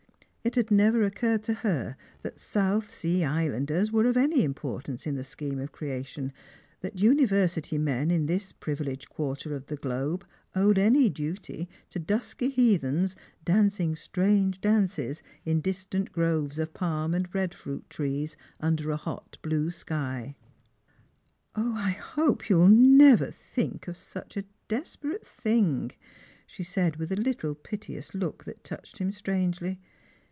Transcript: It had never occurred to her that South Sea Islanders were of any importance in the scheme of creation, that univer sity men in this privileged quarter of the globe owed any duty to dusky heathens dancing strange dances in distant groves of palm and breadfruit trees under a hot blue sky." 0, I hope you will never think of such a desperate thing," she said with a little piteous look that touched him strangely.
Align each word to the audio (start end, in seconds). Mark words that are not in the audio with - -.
It 0.43 0.55
had 0.55 0.71
never 0.71 1.03
occurred 1.03 1.43
to 1.43 1.53
her 1.53 1.95
that 2.23 2.39
South 2.39 2.89
Sea 2.89 3.23
Islanders 3.23 3.91
were 3.91 4.07
of 4.07 4.17
any 4.17 4.43
importance 4.43 5.05
in 5.05 5.13
the 5.13 5.23
scheme 5.23 5.59
of 5.59 5.71
creation, 5.71 6.33
that 6.79 6.95
univer 6.97 7.45
sity 7.45 7.79
men 7.79 8.09
in 8.09 8.25
this 8.25 8.51
privileged 8.51 9.07
quarter 9.07 9.53
of 9.55 9.67
the 9.67 9.75
globe 9.75 10.25
owed 10.55 10.79
any 10.79 11.11
duty 11.11 11.69
to 11.91 11.99
dusky 11.99 12.49
heathens 12.49 13.15
dancing 13.45 13.95
strange 13.95 14.59
dances 14.59 15.21
in 15.45 15.61
distant 15.61 16.11
groves 16.11 16.57
of 16.57 16.73
palm 16.73 17.13
and 17.13 17.29
breadfruit 17.29 17.87
trees 17.87 18.35
under 18.59 18.89
a 18.89 18.97
hot 18.97 19.37
blue 19.43 19.69
sky." 19.69 20.35
0, 21.55 21.73
I 21.75 21.91
hope 21.91 22.49
you 22.49 22.57
will 22.57 22.67
never 22.67 23.27
think 23.29 23.87
of 23.87 23.95
such 23.95 24.35
a 24.37 24.45
desperate 24.67 25.23
thing," 25.25 25.91
she 26.47 26.63
said 26.63 26.95
with 26.95 27.11
a 27.11 27.15
little 27.21 27.53
piteous 27.53 28.15
look 28.15 28.43
that 28.45 28.63
touched 28.63 28.97
him 28.97 29.11
strangely. 29.11 29.79